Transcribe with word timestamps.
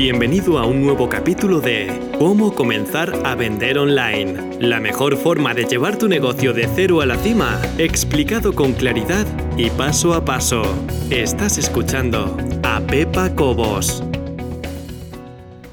Bienvenido 0.00 0.60
a 0.60 0.64
un 0.64 0.80
nuevo 0.80 1.08
capítulo 1.08 1.60
de 1.60 2.12
Cómo 2.20 2.54
comenzar 2.54 3.26
a 3.26 3.34
vender 3.34 3.78
online. 3.78 4.56
La 4.60 4.78
mejor 4.78 5.16
forma 5.16 5.54
de 5.54 5.64
llevar 5.64 5.98
tu 5.98 6.06
negocio 6.06 6.52
de 6.52 6.68
cero 6.72 7.00
a 7.00 7.06
la 7.06 7.16
cima, 7.16 7.60
explicado 7.78 8.54
con 8.54 8.74
claridad 8.74 9.26
y 9.56 9.70
paso 9.70 10.14
a 10.14 10.24
paso. 10.24 10.62
Estás 11.10 11.58
escuchando 11.58 12.36
a 12.62 12.78
Pepa 12.78 13.34
Cobos. 13.34 14.04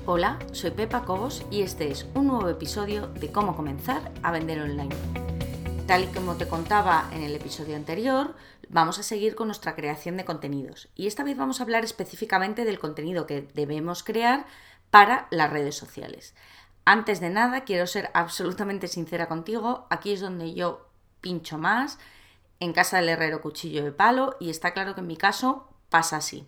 Hola, 0.08 0.40
soy 0.54 0.72
Pepa 0.72 1.04
Cobos 1.04 1.46
y 1.52 1.62
este 1.62 1.92
es 1.92 2.08
un 2.16 2.26
nuevo 2.26 2.50
episodio 2.50 3.06
de 3.06 3.32
Cómo 3.32 3.56
comenzar 3.56 4.12
a 4.24 4.32
vender 4.32 4.60
online. 4.60 4.96
Tal 5.86 6.06
y 6.06 6.08
como 6.08 6.34
te 6.34 6.48
contaba 6.48 7.12
en 7.14 7.22
el 7.22 7.36
episodio 7.36 7.76
anterior, 7.76 8.34
vamos 8.70 9.00
a 9.00 9.04
seguir 9.04 9.36
con 9.36 9.48
nuestra 9.48 9.76
creación 9.76 10.18
de 10.18 10.26
contenidos. 10.26 10.90
Y 10.96 11.08
esta 11.08 11.24
vez 11.24 11.38
vamos 11.38 11.60
a 11.60 11.64
hablar 11.64 11.84
específicamente 11.84 12.66
del 12.66 12.80
contenido 12.80 13.28
que 13.28 13.48
debemos 13.54 14.04
crear 14.04 14.46
para 14.92 15.28
las 15.32 15.52
redes 15.52 15.76
sociales. 15.76 16.36
Antes 16.86 17.20
de 17.20 17.30
nada, 17.30 17.64
quiero 17.64 17.88
ser 17.88 18.12
absolutamente 18.14 18.88
sincera 18.88 19.28
contigo. 19.28 19.88
Aquí 19.90 20.14
es 20.14 20.22
donde 20.22 20.54
yo 20.54 20.88
pincho 21.22 21.58
más, 21.58 21.98
en 22.60 22.74
casa 22.74 22.98
del 22.98 23.10
herrero 23.10 23.42
cuchillo 23.42 23.84
de 23.84 23.92
palo, 23.92 24.38
y 24.40 24.50
está 24.50 24.74
claro 24.74 24.94
que 24.96 25.02
en 25.02 25.08
mi 25.08 25.18
caso 25.18 25.68
pasa 25.90 26.18
así. 26.18 26.48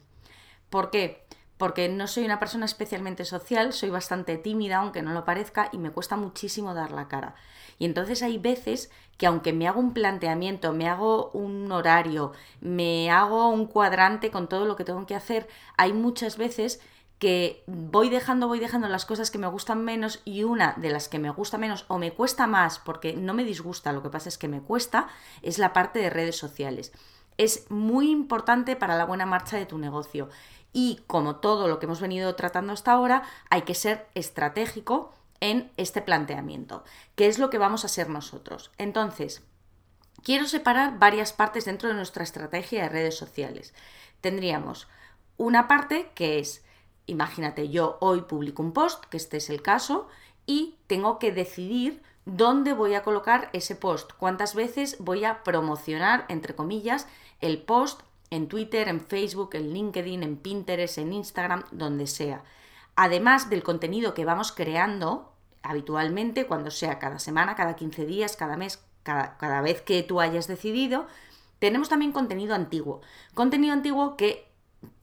¿Por 0.69 0.91
qué? 0.91 1.26
Porque 1.57 1.89
no 1.89 2.07
soy 2.07 2.25
una 2.25 2.39
persona 2.39 2.65
especialmente 2.65 3.25
social, 3.25 3.73
soy 3.73 3.89
bastante 3.89 4.37
tímida, 4.37 4.77
aunque 4.77 5.01
no 5.01 5.13
lo 5.13 5.25
parezca, 5.25 5.69
y 5.71 5.77
me 5.77 5.91
cuesta 5.91 6.15
muchísimo 6.15 6.73
dar 6.73 6.91
la 6.91 7.07
cara. 7.07 7.35
Y 7.79 7.85
entonces 7.85 8.23
hay 8.23 8.37
veces 8.37 8.91
que 9.17 9.27
aunque 9.27 9.53
me 9.53 9.67
hago 9.67 9.79
un 9.79 9.93
planteamiento, 9.93 10.73
me 10.73 10.87
hago 10.87 11.31
un 11.31 11.71
horario, 11.71 12.31
me 12.61 13.09
hago 13.09 13.49
un 13.49 13.65
cuadrante 13.65 14.31
con 14.31 14.47
todo 14.47 14.65
lo 14.65 14.75
que 14.75 14.83
tengo 14.83 15.05
que 15.05 15.15
hacer, 15.15 15.47
hay 15.77 15.93
muchas 15.93 16.37
veces 16.37 16.79
que 17.19 17.63
voy 17.65 18.09
dejando, 18.09 18.47
voy 18.47 18.59
dejando 18.59 18.87
las 18.87 19.05
cosas 19.05 19.31
que 19.31 19.39
me 19.39 19.47
gustan 19.47 19.83
menos 19.83 20.21
y 20.23 20.43
una 20.43 20.75
de 20.77 20.91
las 20.91 21.09
que 21.09 21.17
me 21.17 21.31
gusta 21.31 21.57
menos 21.57 21.85
o 21.87 21.97
me 21.97 22.13
cuesta 22.13 22.45
más 22.45 22.77
porque 22.77 23.13
no 23.13 23.33
me 23.33 23.43
disgusta, 23.43 23.91
lo 23.91 24.03
que 24.03 24.09
pasa 24.09 24.29
es 24.29 24.37
que 24.37 24.47
me 24.47 24.61
cuesta, 24.61 25.07
es 25.41 25.57
la 25.57 25.73
parte 25.73 25.99
de 25.99 26.11
redes 26.11 26.37
sociales. 26.37 26.91
Es 27.37 27.69
muy 27.69 28.11
importante 28.11 28.75
para 28.75 28.97
la 28.97 29.05
buena 29.05 29.25
marcha 29.25 29.57
de 29.57 29.65
tu 29.65 29.77
negocio 29.77 30.29
y 30.77 31.01
como 31.07 31.37
todo 31.37 31.67
lo 31.67 31.79
que 31.79 31.87
hemos 31.87 32.01
venido 32.01 32.35
tratando 32.35 32.71
hasta 32.71 32.91
ahora, 32.91 33.23
hay 33.49 33.63
que 33.63 33.73
ser 33.73 34.07
estratégico 34.13 35.11
en 35.39 35.71
este 35.75 36.03
planteamiento, 36.03 36.83
que 37.15 37.25
es 37.25 37.39
lo 37.39 37.49
que 37.49 37.57
vamos 37.57 37.83
a 37.83 37.87
ser 37.87 38.09
nosotros. 38.09 38.69
Entonces, 38.77 39.41
quiero 40.21 40.45
separar 40.45 40.99
varias 40.99 41.33
partes 41.33 41.65
dentro 41.65 41.89
de 41.89 41.95
nuestra 41.95 42.23
estrategia 42.23 42.83
de 42.83 42.89
redes 42.89 43.17
sociales. 43.17 43.73
Tendríamos 44.21 44.87
una 45.37 45.67
parte 45.67 46.11
que 46.13 46.37
es, 46.37 46.63
imagínate, 47.07 47.69
yo 47.69 47.97
hoy 47.99 48.21
publico 48.21 48.61
un 48.61 48.71
post, 48.71 49.03
que 49.05 49.17
este 49.17 49.37
es 49.37 49.49
el 49.49 49.63
caso, 49.63 50.07
y 50.45 50.75
tengo 50.85 51.17
que 51.17 51.31
decidir 51.31 52.03
dónde 52.25 52.73
voy 52.73 52.93
a 52.93 53.01
colocar 53.01 53.49
ese 53.51 53.75
post, 53.75 54.11
cuántas 54.19 54.53
veces 54.53 54.97
voy 54.99 55.25
a 55.25 55.41
promocionar, 55.43 56.25
entre 56.29 56.53
comillas, 56.53 57.07
el 57.41 57.63
post 57.63 58.01
en 58.29 58.47
Twitter, 58.47 58.87
en 58.87 59.01
Facebook, 59.01 59.51
en 59.53 59.73
LinkedIn, 59.73 60.23
en 60.23 60.37
Pinterest, 60.37 60.97
en 60.97 61.13
Instagram, 61.13 61.63
donde 61.71 62.07
sea. 62.07 62.43
Además 62.95 63.49
del 63.49 63.63
contenido 63.63 64.13
que 64.13 64.25
vamos 64.25 64.51
creando 64.51 65.31
habitualmente, 65.63 66.47
cuando 66.47 66.71
sea 66.71 66.99
cada 66.99 67.19
semana, 67.19 67.55
cada 67.55 67.75
15 67.75 68.05
días, 68.05 68.35
cada 68.35 68.57
mes, 68.57 68.83
cada, 69.03 69.37
cada 69.37 69.61
vez 69.61 69.81
que 69.81 70.03
tú 70.03 70.19
hayas 70.19 70.47
decidido, 70.47 71.07
tenemos 71.59 71.89
también 71.89 72.11
contenido 72.11 72.55
antiguo. 72.55 73.01
Contenido 73.33 73.73
antiguo 73.73 74.17
que, 74.17 74.47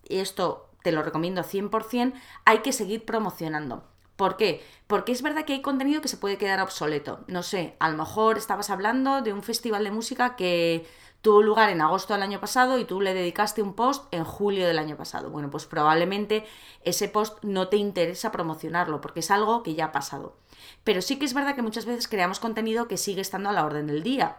esto 0.09 0.71
te 0.83 0.93
lo 0.93 1.03
recomiendo 1.03 1.43
100%, 1.43 2.13
hay 2.45 2.59
que 2.59 2.73
seguir 2.73 3.05
promocionando. 3.05 3.85
¿Por 4.17 4.37
qué? 4.37 4.63
Porque 4.87 5.13
es 5.13 5.23
verdad 5.23 5.45
que 5.45 5.55
hay 5.55 5.63
contenido 5.63 6.01
que 6.01 6.09
se 6.09 6.17
puede 6.17 6.39
quedar 6.39 6.61
obsoleto. 6.61 7.25
No 7.27 7.43
sé, 7.43 7.75
a 7.81 7.89
lo 7.91 7.97
mejor 7.97 8.39
estabas 8.39 8.71
hablando 8.71 9.23
de 9.23 9.33
un 9.33 9.43
festival 9.43 9.83
de 9.83 9.91
música 9.91 10.37
que 10.37 10.87
tuvo 11.25 11.43
lugar 11.43 11.71
en 11.71 11.81
agosto 11.81 12.13
del 12.13 12.23
año 12.23 12.39
pasado 12.39 12.79
y 12.79 12.85
tú 12.85 13.01
le 13.01 13.15
dedicaste 13.15 13.63
un 13.63 13.73
post 13.73 14.05
en 14.13 14.25
julio 14.25 14.69
del 14.69 14.79
año 14.79 14.99
pasado. 14.99 15.31
Bueno, 15.31 15.51
pues 15.51 15.65
probablemente 15.65 16.45
ese 16.83 17.09
post 17.09 17.43
no 17.43 17.69
te 17.69 17.79
interesa 17.79 18.31
promocionarlo 18.31 19.01
porque 19.01 19.21
es 19.21 19.31
algo 19.31 19.63
que 19.63 19.75
ya 19.75 19.87
ha 19.87 19.93
pasado. 19.93 20.37
Pero 20.85 21.01
sí 21.01 21.19
que 21.19 21.25
es 21.25 21.33
verdad 21.33 21.55
que 21.55 21.63
muchas 21.63 21.87
veces 21.87 22.09
creamos 22.09 22.41
contenido 22.41 22.89
que 22.89 22.99
sigue 22.99 23.23
estando 23.23 23.49
a 23.49 23.53
la 23.53 23.65
orden 23.65 23.87
del 23.87 24.03
día. 24.03 24.37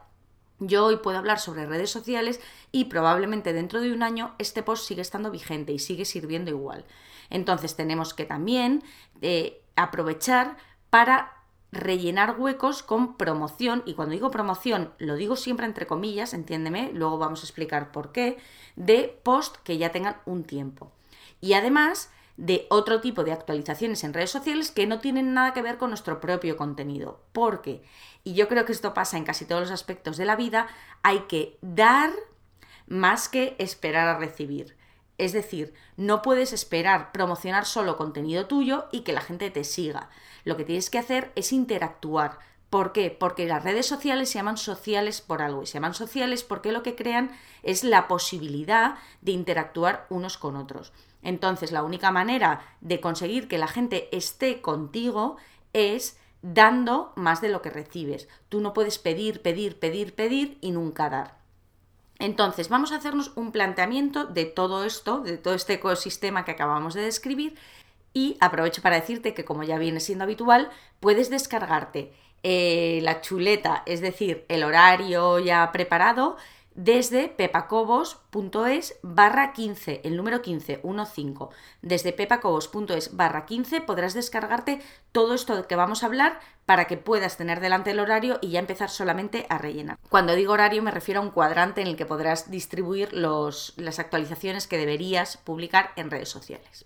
Yo 0.59 0.85
hoy 0.85 0.97
puedo 0.97 1.17
hablar 1.17 1.39
sobre 1.39 1.65
redes 1.65 1.89
sociales 1.89 2.39
y 2.71 2.85
probablemente 2.85 3.51
dentro 3.51 3.81
de 3.81 3.91
un 3.91 4.03
año 4.03 4.35
este 4.37 4.61
post 4.61 4.87
sigue 4.87 5.01
estando 5.01 5.31
vigente 5.31 5.73
y 5.73 5.79
sigue 5.79 6.05
sirviendo 6.05 6.51
igual. 6.51 6.85
Entonces 7.31 7.75
tenemos 7.75 8.13
que 8.13 8.25
también 8.25 8.83
eh, 9.23 9.63
aprovechar 9.75 10.55
para 10.91 11.34
rellenar 11.75 12.39
huecos 12.39 12.81
con 12.81 13.17
promoción, 13.17 13.83
y 13.85 13.93
cuando 13.93 14.13
digo 14.13 14.31
promoción 14.31 14.93
lo 14.97 15.15
digo 15.15 15.35
siempre 15.35 15.65
entre 15.65 15.85
comillas, 15.85 16.33
entiéndeme, 16.33 16.91
luego 16.93 17.17
vamos 17.17 17.41
a 17.41 17.45
explicar 17.45 17.91
por 17.91 18.11
qué, 18.11 18.37
de 18.75 19.19
post 19.23 19.57
que 19.57 19.77
ya 19.77 19.91
tengan 19.91 20.17
un 20.25 20.43
tiempo. 20.43 20.91
Y 21.41 21.53
además 21.53 22.09
de 22.37 22.67
otro 22.69 23.01
tipo 23.01 23.23
de 23.23 23.31
actualizaciones 23.31 24.03
en 24.03 24.13
redes 24.13 24.31
sociales 24.31 24.71
que 24.71 24.87
no 24.87 24.99
tienen 24.99 25.33
nada 25.33 25.53
que 25.53 25.61
ver 25.61 25.77
con 25.77 25.89
nuestro 25.89 26.19
propio 26.19 26.57
contenido. 26.57 27.21
Porque, 27.31 27.83
y 28.23 28.33
yo 28.33 28.47
creo 28.47 28.65
que 28.65 28.73
esto 28.73 28.93
pasa 28.93 29.17
en 29.17 29.23
casi 29.23 29.45
todos 29.45 29.61
los 29.61 29.71
aspectos 29.71 30.17
de 30.17 30.25
la 30.25 30.35
vida, 30.35 30.67
hay 31.01 31.19
que 31.21 31.57
dar 31.61 32.11
más 32.87 33.29
que 33.29 33.55
esperar 33.57 34.07
a 34.07 34.17
recibir. 34.17 34.74
Es 35.17 35.33
decir, 35.33 35.73
no 35.95 36.21
puedes 36.21 36.51
esperar 36.51 37.11
promocionar 37.11 37.65
solo 37.65 37.97
contenido 37.97 38.47
tuyo 38.47 38.85
y 38.91 39.01
que 39.01 39.13
la 39.13 39.21
gente 39.21 39.49
te 39.49 39.63
siga. 39.63 40.09
Lo 40.43 40.57
que 40.57 40.65
tienes 40.65 40.89
que 40.89 40.97
hacer 40.97 41.31
es 41.35 41.53
interactuar. 41.53 42.39
¿Por 42.69 42.91
qué? 42.91 43.09
Porque 43.11 43.45
las 43.45 43.63
redes 43.63 43.85
sociales 43.85 44.29
se 44.29 44.39
llaman 44.39 44.57
sociales 44.57 45.21
por 45.21 45.41
algo 45.41 45.63
y 45.63 45.67
se 45.67 45.75
llaman 45.75 45.93
sociales 45.93 46.43
porque 46.43 46.71
lo 46.71 46.83
que 46.83 46.95
crean 46.95 47.31
es 47.63 47.83
la 47.83 48.07
posibilidad 48.07 48.95
de 49.21 49.31
interactuar 49.31 50.05
unos 50.09 50.37
con 50.37 50.57
otros. 50.57 50.91
Entonces, 51.21 51.71
la 51.71 51.83
única 51.83 52.11
manera 52.11 52.61
de 52.81 52.99
conseguir 52.99 53.47
que 53.47 53.57
la 53.57 53.67
gente 53.67 54.15
esté 54.15 54.61
contigo 54.61 55.37
es 55.73 56.19
dando 56.41 57.13
más 57.15 57.41
de 57.41 57.49
lo 57.49 57.61
que 57.61 57.69
recibes. 57.69 58.27
Tú 58.49 58.61
no 58.61 58.73
puedes 58.73 58.99
pedir, 58.99 59.41
pedir, 59.41 59.79
pedir, 59.79 60.13
pedir 60.13 60.57
y 60.61 60.71
nunca 60.71 61.09
dar. 61.09 61.44
Entonces, 62.19 62.69
vamos 62.69 62.91
a 62.91 62.97
hacernos 62.97 63.31
un 63.35 63.51
planteamiento 63.51 64.25
de 64.25 64.45
todo 64.45 64.85
esto, 64.85 65.19
de 65.19 65.37
todo 65.37 65.53
este 65.53 65.73
ecosistema 65.73 66.45
que 66.45 66.51
acabamos 66.51 66.93
de 66.93 67.01
describir 67.01 67.55
y 68.13 68.37
aprovecho 68.39 68.81
para 68.81 68.99
decirte 68.99 69.33
que 69.33 69.43
como 69.43 69.63
ya 69.63 69.77
viene 69.77 69.99
siendo 69.99 70.23
habitual, 70.23 70.69
puedes 71.01 71.29
descargarte 71.29 72.13
eh, 72.43 72.99
la 73.01 73.21
chuleta, 73.21 73.83
es 73.85 74.01
decir, 74.01 74.45
el 74.47 74.63
horario 74.63 75.39
ya 75.39 75.71
preparado, 75.71 76.37
desde 76.75 77.29
pepacobos.es 77.29 78.99
barra 79.01 79.53
15, 79.53 80.01
el 80.03 80.17
número 80.17 80.41
15, 80.41 80.81
15. 80.81 81.33
Desde 81.81 82.11
pepacobos.es 82.11 83.15
barra 83.15 83.45
15 83.45 83.79
podrás 83.79 84.13
descargarte 84.13 84.81
todo 85.13 85.33
esto 85.33 85.55
de 85.55 85.63
que 85.67 85.77
vamos 85.77 86.03
a 86.03 86.07
hablar 86.07 86.39
para 86.65 86.85
que 86.85 86.97
puedas 86.97 87.37
tener 87.37 87.61
delante 87.61 87.91
el 87.91 88.01
horario 88.01 88.39
y 88.41 88.49
ya 88.49 88.59
empezar 88.59 88.89
solamente 88.89 89.45
a 89.49 89.57
rellenar. 89.57 89.97
Cuando 90.09 90.35
digo 90.35 90.51
horario 90.51 90.83
me 90.83 90.91
refiero 90.91 91.21
a 91.21 91.23
un 91.23 91.31
cuadrante 91.31 91.81
en 91.81 91.87
el 91.87 91.95
que 91.95 92.05
podrás 92.05 92.51
distribuir 92.51 93.13
las 93.13 93.99
actualizaciones 93.99 94.67
que 94.67 94.77
deberías 94.77 95.37
publicar 95.37 95.91
en 95.95 96.11
redes 96.11 96.29
sociales. 96.29 96.85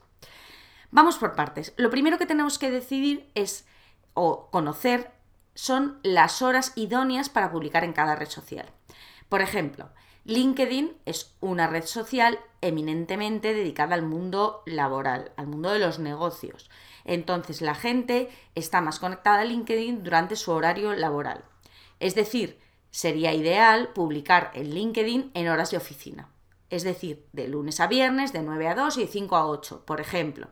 Vamos 0.92 1.18
por 1.18 1.36
partes. 1.36 1.74
Lo 1.78 1.90
primero 1.90 2.20
que 2.20 2.28
tenemos 2.28 2.60
que 2.60 2.70
decidir 2.70 3.32
es 3.34 3.66
o 4.14 4.52
conocer 4.52 5.12
son 5.56 6.00
las 6.04 6.44
horas 6.44 6.74
idóneas 6.76 7.30
para 7.30 7.52
publicar 7.52 7.84
en 7.84 7.94
cada 7.94 8.16
red 8.16 8.30
social. 8.30 8.72
Por 9.30 9.42
ejemplo, 9.42 9.90
LinkedIn 10.26 10.98
es 11.06 11.36
una 11.40 11.68
red 11.68 11.86
social 11.86 12.40
eminentemente 12.62 13.54
dedicada 13.54 13.96
al 13.96 14.02
mundo 14.02 14.64
laboral, 14.66 15.32
al 15.38 15.48
mundo 15.48 15.72
de 15.72 15.80
los 15.80 16.00
negocios. 16.00 16.70
Entonces 17.06 17.62
la 17.62 17.76
gente 17.76 18.30
está 18.56 18.82
más 18.82 19.00
conectada 19.00 19.42
a 19.42 19.46
LinkedIn 19.46 20.04
durante 20.04 20.36
su 20.36 20.52
horario 20.52 20.94
laboral. 20.94 21.46
Es 22.00 22.16
decir, 22.16 22.60
sería 22.92 23.34
ideal 23.34 23.90
publicar 23.94 24.52
en 24.54 24.74
LinkedIn 24.74 25.32
en 25.34 25.48
horas 25.48 25.72
de 25.72 25.78
oficina. 25.78 26.30
Es 26.70 26.84
decir, 26.84 27.26
de 27.34 27.48
lunes 27.48 27.80
a 27.80 27.88
viernes, 27.88 28.34
de 28.34 28.44
9 28.44 28.68
a 28.68 28.76
2 28.76 28.98
y 28.98 29.02
de 29.02 29.08
5 29.08 29.36
a 29.36 29.48
8, 29.48 29.86
por 29.86 30.02
ejemplo. 30.02 30.48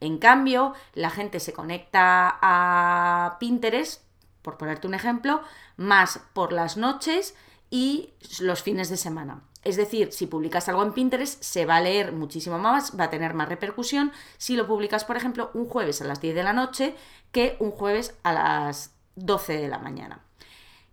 En 0.00 0.18
cambio, 0.18 0.74
la 0.94 1.10
gente 1.10 1.40
se 1.40 1.52
conecta 1.52 2.38
a 2.40 3.36
Pinterest, 3.40 4.02
por 4.42 4.56
ponerte 4.56 4.86
un 4.86 4.94
ejemplo, 4.94 5.42
más 5.76 6.20
por 6.32 6.52
las 6.52 6.76
noches 6.76 7.34
y 7.70 8.14
los 8.40 8.62
fines 8.62 8.88
de 8.88 8.96
semana. 8.96 9.42
Es 9.64 9.76
decir, 9.76 10.12
si 10.12 10.26
publicas 10.26 10.68
algo 10.68 10.82
en 10.82 10.92
Pinterest, 10.92 11.42
se 11.42 11.66
va 11.66 11.76
a 11.76 11.80
leer 11.80 12.12
muchísimo 12.12 12.58
más, 12.58 12.98
va 12.98 13.04
a 13.04 13.10
tener 13.10 13.34
más 13.34 13.48
repercusión 13.48 14.12
si 14.38 14.56
lo 14.56 14.66
publicas, 14.66 15.04
por 15.04 15.16
ejemplo, 15.16 15.50
un 15.54 15.66
jueves 15.66 16.00
a 16.00 16.04
las 16.04 16.20
10 16.20 16.34
de 16.34 16.42
la 16.42 16.52
noche 16.52 16.94
que 17.32 17.56
un 17.58 17.70
jueves 17.70 18.14
a 18.22 18.32
las 18.32 18.94
12 19.16 19.58
de 19.58 19.68
la 19.68 19.78
mañana. 19.78 20.24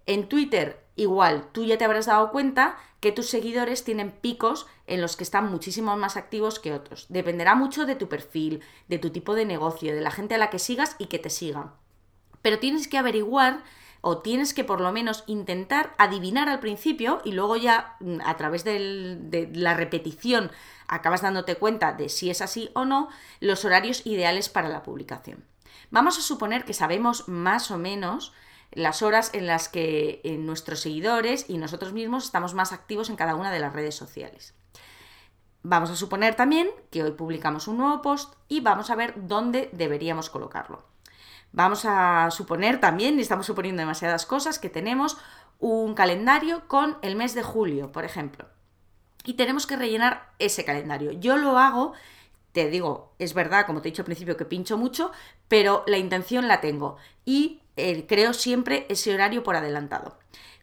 En 0.05 0.27
Twitter 0.27 0.85
Igual, 0.95 1.49
tú 1.51 1.65
ya 1.65 1.77
te 1.77 1.83
habrás 1.83 2.05
dado 2.05 2.31
cuenta 2.31 2.77
que 3.01 3.11
tus 3.11 3.29
seguidores 3.29 3.83
tienen 3.83 4.11
picos 4.11 4.65
en 4.87 5.01
los 5.01 5.17
que 5.17 5.25
están 5.25 5.51
muchísimo 5.51 5.95
más 5.97 6.15
activos 6.15 6.59
que 6.59 6.73
otros. 6.73 7.07
Dependerá 7.09 7.53
mucho 7.53 7.85
de 7.85 7.95
tu 7.95 8.07
perfil, 8.07 8.61
de 8.87 8.97
tu 8.97 9.09
tipo 9.09 9.35
de 9.35 9.45
negocio, 9.45 9.93
de 9.93 10.01
la 10.01 10.11
gente 10.11 10.35
a 10.35 10.37
la 10.37 10.49
que 10.49 10.59
sigas 10.59 10.95
y 10.97 11.07
que 11.07 11.19
te 11.19 11.29
sigan. 11.29 11.73
Pero 12.41 12.59
tienes 12.59 12.87
que 12.87 12.97
averiguar 12.97 13.63
o 14.07 14.19
tienes 14.19 14.53
que 14.53 14.63
por 14.63 14.81
lo 14.81 14.91
menos 14.91 15.23
intentar 15.25 15.95
adivinar 15.97 16.47
al 16.47 16.59
principio 16.59 17.21
y 17.25 17.31
luego 17.31 17.55
ya 17.57 17.95
mm, 18.01 18.19
a 18.23 18.37
través 18.37 18.63
de 18.63 19.49
la 19.51 19.73
repetición 19.73 20.51
acabas 20.87 21.23
dándote 21.23 21.55
cuenta 21.55 21.91
de 21.91 22.09
si 22.09 22.29
es 22.29 22.41
así 22.41 22.69
o 22.75 22.85
no 22.85 23.09
los 23.39 23.65
horarios 23.65 24.05
ideales 24.05 24.47
para 24.47 24.69
la 24.69 24.83
publicación. 24.83 25.43
Vamos 25.89 26.19
a 26.19 26.21
suponer 26.21 26.65
que 26.65 26.75
sabemos 26.75 27.27
más 27.27 27.71
o 27.71 27.79
menos 27.79 28.31
las 28.71 29.01
horas 29.01 29.31
en 29.33 29.47
las 29.47 29.69
que 29.69 30.21
eh, 30.23 30.37
nuestros 30.37 30.81
seguidores 30.81 31.45
y 31.47 31.57
nosotros 31.57 31.91
mismos 31.91 32.25
estamos 32.25 32.53
más 32.53 32.73
activos 32.73 33.09
en 33.09 33.15
cada 33.15 33.33
una 33.33 33.51
de 33.51 33.59
las 33.59 33.73
redes 33.73 33.95
sociales. 33.95 34.53
Vamos 35.63 35.89
a 35.89 35.95
suponer 35.95 36.35
también 36.35 36.69
que 36.91 37.01
hoy 37.01 37.13
publicamos 37.13 37.67
un 37.67 37.77
nuevo 37.77 38.03
post 38.03 38.35
y 38.49 38.59
vamos 38.59 38.91
a 38.91 38.95
ver 38.95 39.15
dónde 39.15 39.71
deberíamos 39.73 40.29
colocarlo. 40.29 40.83
Vamos 41.55 41.85
a 41.85 42.29
suponer 42.31 42.81
también, 42.81 43.17
y 43.17 43.21
estamos 43.21 43.45
suponiendo 43.45 43.79
demasiadas 43.79 44.25
cosas, 44.25 44.59
que 44.59 44.69
tenemos 44.69 45.17
un 45.57 45.93
calendario 45.93 46.67
con 46.67 46.97
el 47.01 47.15
mes 47.15 47.33
de 47.33 47.43
julio, 47.43 47.93
por 47.93 48.03
ejemplo. 48.03 48.45
Y 49.23 49.35
tenemos 49.35 49.65
que 49.65 49.77
rellenar 49.77 50.33
ese 50.37 50.65
calendario. 50.65 51.13
Yo 51.13 51.37
lo 51.37 51.57
hago 51.57 51.93
te 52.51 52.69
digo, 52.69 53.13
es 53.19 53.33
verdad, 53.33 53.65
como 53.65 53.81
te 53.81 53.89
he 53.89 53.91
dicho 53.91 54.01
al 54.01 54.05
principio, 54.05 54.37
que 54.37 54.45
pincho 54.45 54.77
mucho, 54.77 55.11
pero 55.49 55.83
la 55.87 55.97
intención 55.97 56.47
la 56.47 56.61
tengo 56.61 56.95
y 57.25 57.61
eh, 57.75 58.05
creo 58.07 58.33
siempre 58.33 58.85
ese 58.87 59.13
horario 59.13 59.43
por 59.43 59.57
adelantado. 59.57 60.17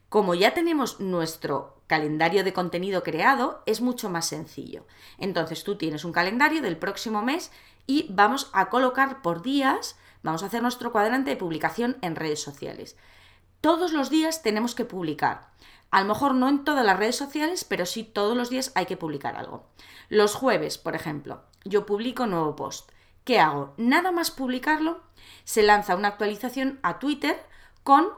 Como 0.09 0.35
ya 0.35 0.55
tenemos 0.55 1.01
nuestro 1.01 1.83
calendario 1.87 2.45
de 2.45 2.55
contenido 2.55 3.03
creado, 3.03 3.63
es 3.67 3.83
mucho 3.83 4.09
más 4.09 4.27
sencillo. 4.27 4.87
Entonces 5.19 5.65
tú 5.65 5.77
tienes 5.77 6.07
un 6.07 6.13
calendario 6.13 6.63
del 6.63 6.79
próximo 6.79 7.21
mes 7.21 7.53
y 7.87 8.07
vamos 8.09 8.49
a 8.55 8.71
colocar 8.71 9.21
por 9.21 9.43
días, 9.43 9.99
vamos 10.23 10.43
a 10.43 10.47
hacer 10.47 10.63
nuestro 10.63 10.93
cuadrante 10.93 11.31
de 11.31 11.37
publicación 11.37 11.99
en 12.03 12.17
redes 12.17 12.43
sociales. 12.43 12.97
Todos 13.61 13.93
los 13.93 14.11
días 14.11 14.43
tenemos 14.43 14.75
que 14.75 14.85
publicar. 14.85 15.51
A 15.91 16.01
lo 16.01 16.07
mejor 16.07 16.35
no 16.35 16.49
en 16.49 16.65
todas 16.65 16.85
las 16.85 16.99
redes 16.99 17.17
sociales, 17.17 17.65
pero 17.65 17.87
sí 17.87 18.03
todos 18.03 18.37
los 18.37 18.51
días 18.51 18.73
hay 18.75 18.87
que 18.87 18.97
publicar 18.97 19.37
algo. 19.37 19.67
Los 20.09 20.35
jueves, 20.35 20.79
por 20.79 20.95
ejemplo, 20.95 21.43
yo 21.65 21.87
publico 21.87 22.27
nuevo 22.27 22.57
post. 22.57 22.91
¿Qué 23.25 23.39
hago? 23.39 23.75
Nada 23.77 24.11
más 24.11 24.31
publicarlo, 24.31 25.03
se 25.45 25.63
lanza 25.63 25.95
una 25.95 26.09
actualización 26.09 26.81
a 26.83 26.99
Twitter 26.99 27.41
con 27.85 28.09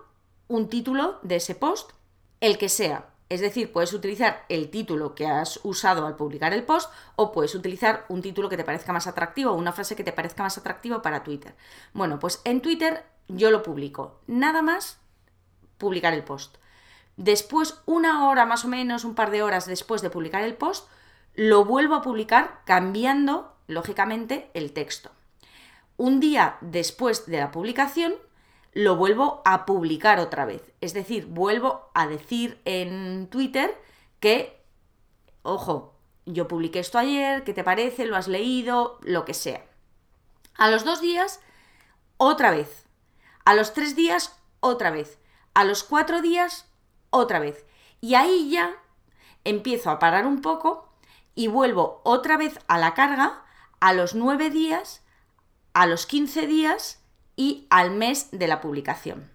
un 0.48 0.68
título 0.68 1.18
de 1.22 1.36
ese 1.36 1.54
post, 1.54 1.90
el 2.40 2.58
que 2.58 2.68
sea. 2.68 3.10
Es 3.34 3.40
decir, 3.40 3.72
puedes 3.72 3.92
utilizar 3.92 4.44
el 4.48 4.70
título 4.70 5.16
que 5.16 5.26
has 5.26 5.58
usado 5.64 6.06
al 6.06 6.14
publicar 6.14 6.54
el 6.54 6.62
post 6.62 6.88
o 7.16 7.32
puedes 7.32 7.56
utilizar 7.56 8.04
un 8.08 8.22
título 8.22 8.48
que 8.48 8.56
te 8.56 8.62
parezca 8.62 8.92
más 8.92 9.08
atractivo 9.08 9.50
o 9.50 9.56
una 9.56 9.72
frase 9.72 9.96
que 9.96 10.04
te 10.04 10.12
parezca 10.12 10.44
más 10.44 10.56
atractiva 10.56 11.02
para 11.02 11.24
Twitter. 11.24 11.56
Bueno, 11.94 12.20
pues 12.20 12.40
en 12.44 12.60
Twitter 12.60 13.04
yo 13.26 13.50
lo 13.50 13.64
publico. 13.64 14.20
Nada 14.28 14.62
más 14.62 15.00
publicar 15.78 16.14
el 16.14 16.22
post. 16.22 16.58
Después, 17.16 17.80
una 17.86 18.28
hora 18.28 18.46
más 18.46 18.64
o 18.64 18.68
menos, 18.68 19.04
un 19.04 19.16
par 19.16 19.32
de 19.32 19.42
horas 19.42 19.66
después 19.66 20.00
de 20.00 20.10
publicar 20.10 20.44
el 20.44 20.54
post, 20.54 20.88
lo 21.34 21.64
vuelvo 21.64 21.96
a 21.96 22.02
publicar 22.02 22.60
cambiando, 22.64 23.52
lógicamente, 23.66 24.48
el 24.54 24.72
texto. 24.72 25.10
Un 25.96 26.20
día 26.20 26.56
después 26.60 27.26
de 27.26 27.38
la 27.38 27.50
publicación, 27.50 28.14
lo 28.74 28.96
vuelvo 28.96 29.40
a 29.44 29.64
publicar 29.66 30.18
otra 30.18 30.44
vez. 30.44 30.72
Es 30.80 30.92
decir, 30.94 31.26
vuelvo 31.26 31.90
a 31.94 32.06
decir 32.06 32.60
en 32.64 33.28
Twitter 33.28 33.80
que, 34.20 34.60
ojo, 35.42 35.94
yo 36.26 36.48
publiqué 36.48 36.80
esto 36.80 36.98
ayer, 36.98 37.44
¿qué 37.44 37.54
te 37.54 37.64
parece? 37.64 38.04
¿Lo 38.04 38.16
has 38.16 38.28
leído? 38.28 38.98
Lo 39.02 39.24
que 39.24 39.34
sea. 39.34 39.64
A 40.56 40.70
los 40.70 40.84
dos 40.84 41.00
días, 41.00 41.40
otra 42.16 42.50
vez. 42.50 42.84
A 43.44 43.54
los 43.54 43.72
tres 43.74 43.94
días, 43.94 44.36
otra 44.60 44.90
vez. 44.90 45.18
A 45.54 45.64
los 45.64 45.84
cuatro 45.84 46.20
días, 46.20 46.66
otra 47.10 47.38
vez. 47.38 47.64
Y 48.00 48.14
ahí 48.14 48.50
ya 48.50 48.74
empiezo 49.44 49.90
a 49.90 50.00
parar 50.00 50.26
un 50.26 50.40
poco 50.40 50.88
y 51.36 51.46
vuelvo 51.46 52.00
otra 52.04 52.36
vez 52.36 52.58
a 52.66 52.78
la 52.78 52.94
carga 52.94 53.44
a 53.78 53.92
los 53.92 54.14
nueve 54.14 54.50
días, 54.50 55.02
a 55.74 55.86
los 55.86 56.06
15 56.06 56.46
días 56.46 57.03
y 57.36 57.66
al 57.70 57.90
mes 57.90 58.28
de 58.32 58.46
la 58.46 58.60
publicación. 58.60 59.30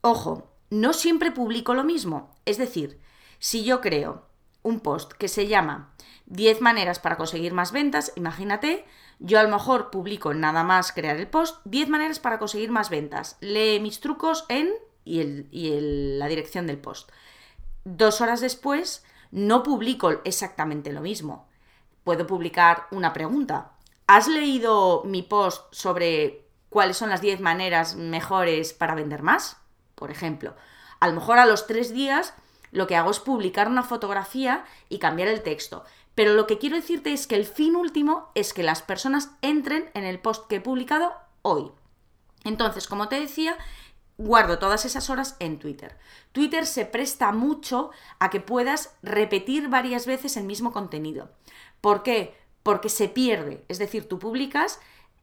Ojo, 0.00 0.50
no 0.70 0.92
siempre 0.92 1.30
publico 1.30 1.74
lo 1.74 1.84
mismo. 1.84 2.36
Es 2.44 2.58
decir, 2.58 3.00
si 3.38 3.64
yo 3.64 3.80
creo 3.80 4.26
un 4.62 4.80
post 4.80 5.12
que 5.12 5.28
se 5.28 5.46
llama 5.46 5.94
10 6.26 6.60
maneras 6.60 6.98
para 6.98 7.16
conseguir 7.16 7.52
más 7.52 7.72
ventas, 7.72 8.12
imagínate, 8.16 8.84
yo 9.18 9.38
a 9.38 9.42
lo 9.42 9.50
mejor 9.50 9.90
publico 9.90 10.34
nada 10.34 10.64
más 10.64 10.92
crear 10.92 11.16
el 11.16 11.28
post, 11.28 11.60
10 11.64 11.88
maneras 11.88 12.18
para 12.18 12.38
conseguir 12.38 12.70
más 12.70 12.90
ventas. 12.90 13.36
Lee 13.40 13.80
mis 13.80 14.00
trucos 14.00 14.44
en 14.48 14.70
y, 15.04 15.22
la 16.18 16.26
dirección 16.26 16.66
del 16.66 16.78
post. 16.78 17.10
Dos 17.84 18.20
horas 18.20 18.40
después 18.40 19.04
no 19.30 19.62
publico 19.62 20.10
exactamente 20.24 20.92
lo 20.92 21.02
mismo. 21.02 21.46
Puedo 22.02 22.26
publicar 22.26 22.86
una 22.90 23.12
pregunta. 23.12 23.72
¿Has 24.06 24.28
leído 24.28 25.02
mi 25.04 25.22
post 25.22 25.64
sobre 25.72 26.46
cuáles 26.68 26.98
son 26.98 27.08
las 27.08 27.22
10 27.22 27.40
maneras 27.40 27.96
mejores 27.96 28.74
para 28.74 28.94
vender 28.94 29.22
más? 29.22 29.56
Por 29.94 30.10
ejemplo. 30.10 30.54
A 31.00 31.08
lo 31.08 31.14
mejor 31.14 31.38
a 31.38 31.46
los 31.46 31.66
tres 31.66 31.92
días 31.92 32.34
lo 32.70 32.86
que 32.86 32.96
hago 32.96 33.10
es 33.10 33.20
publicar 33.20 33.68
una 33.68 33.82
fotografía 33.82 34.64
y 34.88 34.98
cambiar 34.98 35.28
el 35.28 35.42
texto. 35.42 35.84
Pero 36.14 36.34
lo 36.34 36.46
que 36.46 36.58
quiero 36.58 36.76
decirte 36.76 37.12
es 37.12 37.26
que 37.26 37.36
el 37.36 37.46
fin 37.46 37.76
último 37.76 38.30
es 38.34 38.52
que 38.52 38.62
las 38.62 38.82
personas 38.82 39.30
entren 39.42 39.90
en 39.94 40.04
el 40.04 40.20
post 40.20 40.48
que 40.48 40.56
he 40.56 40.60
publicado 40.60 41.14
hoy. 41.42 41.72
Entonces, 42.44 42.86
como 42.86 43.08
te 43.08 43.18
decía, 43.18 43.56
guardo 44.18 44.58
todas 44.58 44.84
esas 44.84 45.08
horas 45.08 45.36
en 45.38 45.58
Twitter. 45.58 45.96
Twitter 46.32 46.66
se 46.66 46.84
presta 46.84 47.32
mucho 47.32 47.90
a 48.18 48.28
que 48.28 48.40
puedas 48.40 48.94
repetir 49.02 49.68
varias 49.68 50.06
veces 50.06 50.36
el 50.36 50.44
mismo 50.44 50.72
contenido. 50.72 51.30
¿Por 51.80 52.02
qué? 52.02 52.36
Porque 52.64 52.88
se 52.88 53.08
pierde. 53.08 53.64
Es 53.68 53.78
decir, 53.78 54.08
tú 54.08 54.18
publicas, 54.18 54.80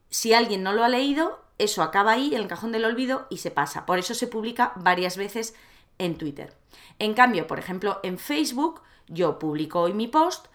si 0.10 0.34
alguien 0.34 0.64
no 0.64 0.72
lo 0.72 0.86
ha 0.86 0.90
leído, 0.90 1.44
eso 1.58 1.84
acaba 1.84 2.14
ahí 2.14 2.34
en 2.34 2.42
el 2.42 2.48
cajón 2.48 2.72
del 2.72 2.86
olvido 2.86 3.28
y 3.30 3.40
se 3.40 3.52
pasa. 3.52 3.86
Por 3.86 4.00
eso 4.00 4.14
se 4.14 4.28
publica 4.28 4.72
varias 4.78 5.18
veces 5.18 5.54
en 5.98 6.18
Twitter. 6.18 6.56
En 7.00 7.14
cambio, 7.14 7.48
por 7.48 7.60
ejemplo, 7.60 8.00
en 8.04 8.18
Facebook, 8.18 8.82
yo 9.10 9.38
publico 9.38 9.82
hoy 9.82 9.94
mi 9.94 10.08
post, 10.08 10.48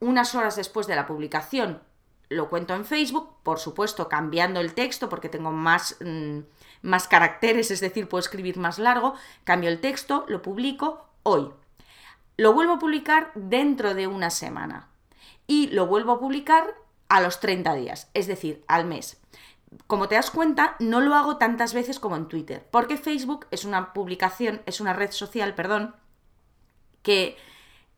unas 0.00 0.34
horas 0.34 0.56
después 0.56 0.86
de 0.86 0.96
la 0.96 1.06
publicación 1.06 1.82
lo 2.32 2.48
cuento 2.48 2.74
en 2.74 2.84
Facebook, 2.84 3.36
por 3.42 3.58
supuesto 3.58 4.08
cambiando 4.08 4.60
el 4.60 4.74
texto 4.74 5.08
porque 5.08 5.28
tengo 5.28 5.52
más, 5.52 5.96
mm, 6.00 6.38
más 6.82 7.06
caracteres, 7.08 7.70
es 7.70 7.80
decir, 7.80 8.08
puedo 8.08 8.20
escribir 8.20 8.56
más 8.58 8.78
largo, 8.78 9.14
cambio 9.44 9.68
el 9.68 9.80
texto, 9.80 10.24
lo 10.28 10.42
publico 10.42 11.06
hoy. 11.22 11.50
Lo 12.36 12.52
vuelvo 12.52 12.74
a 12.74 12.78
publicar 12.78 13.30
dentro 13.34 13.94
de 13.94 14.06
una 14.06 14.30
semana 14.30 14.88
y 15.46 15.68
lo 15.68 15.86
vuelvo 15.86 16.12
a 16.12 16.20
publicar 16.20 16.74
a 17.08 17.20
los 17.20 17.40
30 17.40 17.74
días, 17.74 18.10
es 18.14 18.26
decir, 18.26 18.64
al 18.68 18.84
mes. 18.84 19.20
Como 19.86 20.08
te 20.08 20.14
das 20.14 20.30
cuenta, 20.30 20.76
no 20.80 21.00
lo 21.00 21.14
hago 21.14 21.38
tantas 21.38 21.74
veces 21.74 21.98
como 21.98 22.16
en 22.16 22.28
Twitter, 22.28 22.66
porque 22.70 22.96
Facebook 22.96 23.46
es 23.50 23.64
una 23.64 23.92
publicación, 23.92 24.62
es 24.66 24.80
una 24.80 24.92
red 24.92 25.10
social, 25.10 25.54
perdón, 25.54 25.94
que 27.02 27.36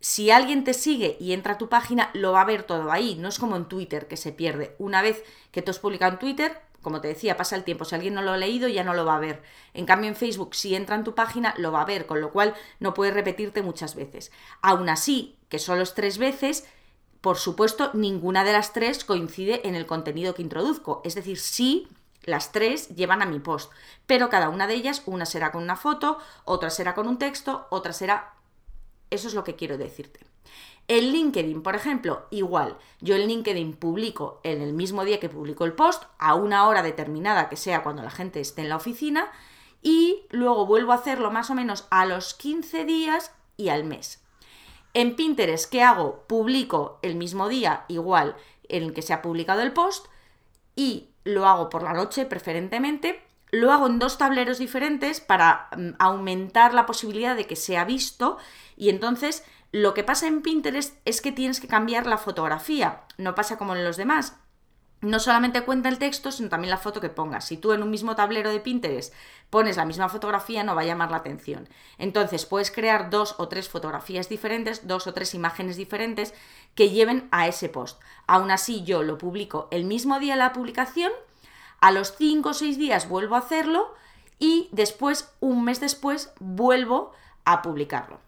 si 0.00 0.30
alguien 0.30 0.64
te 0.64 0.74
sigue 0.74 1.16
y 1.18 1.32
entra 1.32 1.54
a 1.54 1.58
tu 1.58 1.68
página, 1.68 2.10
lo 2.12 2.32
va 2.32 2.42
a 2.42 2.44
ver 2.44 2.64
todo 2.64 2.92
ahí. 2.92 3.14
No 3.14 3.28
es 3.28 3.38
como 3.38 3.56
en 3.56 3.64
Twitter, 3.64 4.06
que 4.06 4.18
se 4.18 4.32
pierde. 4.32 4.76
Una 4.78 5.00
vez 5.00 5.24
que 5.50 5.62
tú 5.62 5.70
has 5.70 5.78
publicado 5.78 6.12
en 6.12 6.18
Twitter, 6.18 6.60
como 6.82 7.00
te 7.00 7.08
decía, 7.08 7.38
pasa 7.38 7.56
el 7.56 7.64
tiempo. 7.64 7.86
Si 7.86 7.94
alguien 7.94 8.12
no 8.12 8.20
lo 8.20 8.32
ha 8.32 8.36
leído, 8.36 8.68
ya 8.68 8.84
no 8.84 8.92
lo 8.92 9.06
va 9.06 9.16
a 9.16 9.20
ver. 9.20 9.42
En 9.72 9.86
cambio, 9.86 10.10
en 10.10 10.14
Facebook, 10.14 10.54
si 10.54 10.74
entra 10.74 10.96
en 10.96 11.04
tu 11.04 11.14
página, 11.14 11.54
lo 11.56 11.72
va 11.72 11.80
a 11.80 11.86
ver, 11.86 12.04
con 12.04 12.20
lo 12.20 12.32
cual 12.32 12.54
no 12.80 12.92
puedes 12.92 13.14
repetirte 13.14 13.62
muchas 13.62 13.94
veces. 13.94 14.30
Aún 14.60 14.90
así, 14.90 15.38
que 15.48 15.58
solo 15.58 15.82
es 15.82 15.94
tres 15.94 16.18
veces, 16.18 16.68
por 17.24 17.38
supuesto, 17.38 17.90
ninguna 17.94 18.44
de 18.44 18.52
las 18.52 18.74
tres 18.74 19.02
coincide 19.02 19.66
en 19.66 19.74
el 19.74 19.86
contenido 19.86 20.34
que 20.34 20.42
introduzco. 20.42 21.00
Es 21.04 21.14
decir, 21.14 21.38
sí 21.38 21.88
las 22.22 22.52
tres 22.52 22.90
llevan 22.90 23.22
a 23.22 23.24
mi 23.24 23.40
post, 23.40 23.72
pero 24.04 24.28
cada 24.28 24.50
una 24.50 24.66
de 24.66 24.74
ellas, 24.74 25.02
una 25.06 25.24
será 25.24 25.50
con 25.50 25.62
una 25.62 25.76
foto, 25.76 26.18
otra 26.44 26.68
será 26.68 26.94
con 26.94 27.08
un 27.08 27.16
texto, 27.16 27.66
otra 27.70 27.94
será 27.94 28.34
eso 29.08 29.28
es 29.28 29.32
lo 29.32 29.42
que 29.42 29.56
quiero 29.56 29.78
decirte. 29.78 30.20
El 30.86 31.12
LinkedIn, 31.12 31.62
por 31.62 31.74
ejemplo, 31.74 32.26
igual. 32.30 32.76
Yo 33.00 33.16
en 33.16 33.26
LinkedIn 33.26 33.72
publico 33.72 34.42
en 34.42 34.60
el 34.60 34.74
mismo 34.74 35.02
día 35.06 35.18
que 35.18 35.30
publico 35.30 35.64
el 35.64 35.72
post, 35.72 36.02
a 36.18 36.34
una 36.34 36.68
hora 36.68 36.82
determinada 36.82 37.48
que 37.48 37.56
sea 37.56 37.82
cuando 37.82 38.02
la 38.02 38.10
gente 38.10 38.38
esté 38.40 38.60
en 38.60 38.68
la 38.68 38.76
oficina, 38.76 39.32
y 39.80 40.26
luego 40.28 40.66
vuelvo 40.66 40.92
a 40.92 40.96
hacerlo 40.96 41.30
más 41.30 41.48
o 41.48 41.54
menos 41.54 41.86
a 41.88 42.04
los 42.04 42.34
15 42.34 42.84
días 42.84 43.32
y 43.56 43.70
al 43.70 43.84
mes. 43.84 44.23
En 44.94 45.16
Pinterest, 45.16 45.70
¿qué 45.70 45.82
hago? 45.82 46.24
Publico 46.28 47.00
el 47.02 47.16
mismo 47.16 47.48
día, 47.48 47.84
igual 47.88 48.36
en 48.68 48.84
el 48.84 48.94
que 48.94 49.02
se 49.02 49.12
ha 49.12 49.22
publicado 49.22 49.60
el 49.60 49.72
post, 49.72 50.06
y 50.76 51.10
lo 51.24 51.46
hago 51.46 51.68
por 51.68 51.82
la 51.82 51.92
noche 51.92 52.24
preferentemente, 52.26 53.20
lo 53.50 53.72
hago 53.72 53.86
en 53.86 53.98
dos 53.98 54.18
tableros 54.18 54.58
diferentes 54.58 55.20
para 55.20 55.68
mm, 55.76 55.90
aumentar 55.98 56.74
la 56.74 56.86
posibilidad 56.86 57.36
de 57.36 57.46
que 57.46 57.56
sea 57.56 57.84
visto 57.84 58.38
y 58.76 58.88
entonces 58.88 59.44
lo 59.72 59.94
que 59.94 60.04
pasa 60.04 60.26
en 60.26 60.42
Pinterest 60.42 60.96
es 61.04 61.20
que 61.20 61.32
tienes 61.32 61.60
que 61.60 61.68
cambiar 61.68 62.06
la 62.06 62.18
fotografía, 62.18 63.02
no 63.18 63.34
pasa 63.34 63.58
como 63.58 63.74
en 63.74 63.84
los 63.84 63.96
demás. 63.96 64.36
No 65.04 65.20
solamente 65.20 65.60
cuenta 65.60 65.90
el 65.90 65.98
texto, 65.98 66.32
sino 66.32 66.48
también 66.48 66.70
la 66.70 66.78
foto 66.78 66.98
que 66.98 67.10
pongas. 67.10 67.44
Si 67.44 67.58
tú 67.58 67.72
en 67.72 67.82
un 67.82 67.90
mismo 67.90 68.16
tablero 68.16 68.50
de 68.50 68.60
Pinterest 68.60 69.12
pones 69.50 69.76
la 69.76 69.84
misma 69.84 70.08
fotografía, 70.08 70.64
no 70.64 70.74
va 70.74 70.80
a 70.80 70.86
llamar 70.86 71.10
la 71.10 71.18
atención. 71.18 71.68
Entonces 71.98 72.46
puedes 72.46 72.70
crear 72.70 73.10
dos 73.10 73.34
o 73.36 73.48
tres 73.48 73.68
fotografías 73.68 74.30
diferentes, 74.30 74.86
dos 74.86 75.06
o 75.06 75.12
tres 75.12 75.34
imágenes 75.34 75.76
diferentes 75.76 76.32
que 76.74 76.88
lleven 76.88 77.28
a 77.32 77.46
ese 77.46 77.68
post. 77.68 78.00
Aún 78.26 78.50
así, 78.50 78.82
yo 78.84 79.02
lo 79.02 79.18
publico 79.18 79.68
el 79.70 79.84
mismo 79.84 80.18
día 80.20 80.32
de 80.32 80.38
la 80.38 80.54
publicación 80.54 81.12
a 81.80 81.90
los 81.90 82.16
5 82.16 82.48
o 82.48 82.54
6 82.54 82.78
días 82.78 83.06
vuelvo 83.10 83.34
a 83.34 83.40
hacerlo 83.40 83.94
y 84.38 84.70
después, 84.72 85.34
un 85.40 85.64
mes 85.64 85.80
después, 85.80 86.32
vuelvo 86.40 87.12
a 87.44 87.60
publicarlo. 87.60 88.20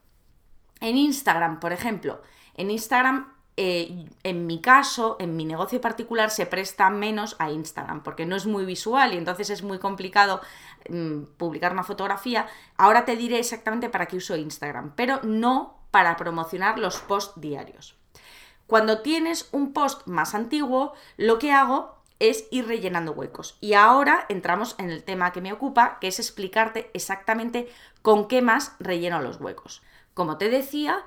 En 0.80 0.98
Instagram, 0.98 1.58
por 1.58 1.72
ejemplo, 1.72 2.20
en 2.54 2.70
Instagram, 2.70 3.32
eh, 3.56 4.06
en 4.22 4.46
mi 4.46 4.60
caso, 4.60 5.16
en 5.18 5.34
mi 5.34 5.46
negocio 5.46 5.80
particular, 5.80 6.30
se 6.30 6.44
presta 6.44 6.90
menos 6.90 7.36
a 7.38 7.50
Instagram 7.50 8.02
porque 8.02 8.26
no 8.26 8.36
es 8.36 8.46
muy 8.46 8.66
visual 8.66 9.14
y 9.14 9.16
entonces 9.16 9.48
es 9.48 9.62
muy 9.62 9.78
complicado 9.78 10.40
mm, 10.90 11.22
publicar 11.36 11.72
una 11.72 11.82
fotografía. 11.82 12.46
Ahora 12.76 13.04
te 13.04 13.16
diré 13.16 13.38
exactamente 13.38 13.88
para 13.88 14.06
qué 14.06 14.16
uso 14.16 14.36
Instagram, 14.36 14.92
pero 14.94 15.20
no 15.22 15.78
para 15.90 16.16
promocionar 16.16 16.78
los 16.78 16.98
posts 16.98 17.40
diarios. 17.40 17.96
Cuando 18.66 19.00
tienes 19.00 19.48
un 19.52 19.72
post 19.72 20.06
más 20.06 20.34
antiguo, 20.34 20.92
lo 21.16 21.38
que 21.38 21.52
hago 21.52 21.96
es 22.18 22.46
ir 22.50 22.66
rellenando 22.66 23.12
huecos. 23.12 23.56
Y 23.60 23.74
ahora 23.74 24.26
entramos 24.28 24.74
en 24.78 24.90
el 24.90 25.04
tema 25.04 25.32
que 25.32 25.40
me 25.40 25.52
ocupa, 25.52 25.98
que 26.00 26.08
es 26.08 26.18
explicarte 26.18 26.90
exactamente 26.92 27.68
con 28.02 28.28
qué 28.28 28.42
más 28.42 28.74
relleno 28.80 29.22
los 29.22 29.40
huecos. 29.40 29.82
Como 30.14 30.36
te 30.36 30.48
decía, 30.48 31.04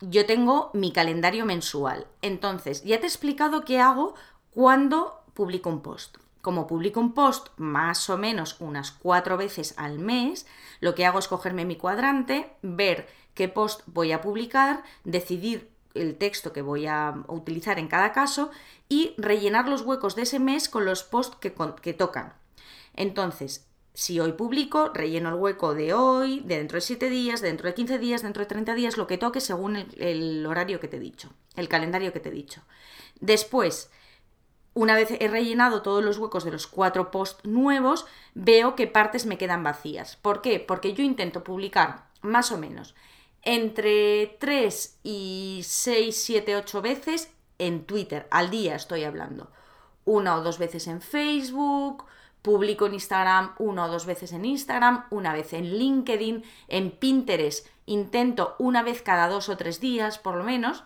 yo 0.00 0.26
tengo 0.26 0.70
mi 0.74 0.92
calendario 0.92 1.44
mensual. 1.46 2.06
Entonces, 2.22 2.84
ya 2.84 2.98
te 2.98 3.04
he 3.04 3.08
explicado 3.08 3.64
qué 3.64 3.80
hago 3.80 4.14
cuando 4.50 5.22
publico 5.34 5.70
un 5.70 5.82
post. 5.82 6.18
Como 6.42 6.66
publico 6.66 7.00
un 7.00 7.12
post 7.12 7.48
más 7.56 8.08
o 8.08 8.16
menos 8.18 8.56
unas 8.60 8.92
cuatro 8.92 9.36
veces 9.36 9.74
al 9.76 9.98
mes, 9.98 10.46
lo 10.80 10.94
que 10.94 11.04
hago 11.04 11.18
es 11.18 11.28
cogerme 11.28 11.64
mi 11.64 11.76
cuadrante, 11.76 12.52
ver 12.62 13.08
qué 13.34 13.48
post 13.48 13.82
voy 13.86 14.12
a 14.12 14.20
publicar, 14.20 14.84
decidir 15.04 15.70
el 15.94 16.16
texto 16.16 16.52
que 16.52 16.62
voy 16.62 16.86
a 16.86 17.14
utilizar 17.26 17.78
en 17.78 17.88
cada 17.88 18.12
caso 18.12 18.50
y 18.88 19.14
rellenar 19.18 19.68
los 19.68 19.82
huecos 19.82 20.14
de 20.14 20.22
ese 20.22 20.38
mes 20.38 20.68
con 20.68 20.84
los 20.84 21.02
posts 21.02 21.36
que, 21.36 21.54
que 21.82 21.94
tocan. 21.94 22.34
Entonces, 22.94 23.65
si 23.96 24.20
hoy 24.20 24.32
publico, 24.32 24.90
relleno 24.92 25.30
el 25.30 25.36
hueco 25.36 25.74
de 25.74 25.94
hoy, 25.94 26.40
de 26.40 26.58
dentro 26.58 26.76
de 26.76 26.82
7 26.82 27.08
días, 27.08 27.40
de 27.40 27.48
dentro 27.48 27.66
de 27.66 27.74
15 27.74 27.98
días, 27.98 28.22
dentro 28.22 28.42
de 28.42 28.46
30 28.46 28.74
días, 28.74 28.98
lo 28.98 29.06
que 29.06 29.16
toque 29.16 29.40
según 29.40 29.74
el, 29.96 30.44
horario 30.44 30.80
que 30.80 30.86
te 30.86 30.98
he 30.98 31.00
dicho, 31.00 31.30
el 31.56 31.66
calendario 31.66 32.12
que 32.12 32.20
te 32.20 32.28
he 32.28 32.32
dicho. 32.32 32.60
Después, 33.20 33.90
una 34.74 34.94
vez 34.94 35.08
he 35.18 35.28
rellenado 35.28 35.80
todos 35.80 36.04
los 36.04 36.18
huecos 36.18 36.44
de 36.44 36.50
los 36.50 36.66
cuatro 36.66 37.10
posts 37.10 37.46
nuevos, 37.46 38.04
veo 38.34 38.76
que 38.76 38.86
partes 38.86 39.24
me 39.24 39.38
quedan 39.38 39.62
vacías. 39.62 40.16
¿Por 40.16 40.42
qué? 40.42 40.60
Porque 40.60 40.92
yo 40.92 41.02
intento 41.02 41.42
publicar 41.42 42.08
más 42.20 42.52
o 42.52 42.58
menos 42.58 42.94
entre 43.40 44.36
3 44.38 44.98
y 45.04 45.60
6, 45.64 46.22
7, 46.22 46.56
8 46.56 46.82
veces 46.82 47.30
en 47.56 47.86
Twitter, 47.86 48.28
al 48.30 48.50
día 48.50 48.74
estoy 48.74 49.04
hablando. 49.04 49.50
Una 50.04 50.36
o 50.36 50.42
dos 50.42 50.58
veces 50.58 50.86
en 50.86 51.00
Facebook, 51.00 52.04
publico 52.46 52.86
en 52.86 52.94
Instagram 52.94 53.56
una 53.58 53.86
o 53.86 53.88
dos 53.88 54.06
veces 54.06 54.32
en 54.32 54.44
Instagram, 54.44 55.06
una 55.10 55.32
vez 55.32 55.52
en 55.52 55.64
LinkedIn, 55.64 56.44
en 56.68 56.92
Pinterest 56.92 57.66
intento 57.86 58.54
una 58.60 58.84
vez 58.84 59.02
cada 59.02 59.26
dos 59.28 59.48
o 59.48 59.56
tres 59.56 59.80
días 59.80 60.18
por 60.18 60.36
lo 60.36 60.44
menos. 60.44 60.84